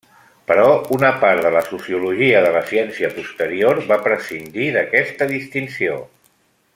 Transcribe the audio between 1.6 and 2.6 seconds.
sociologia de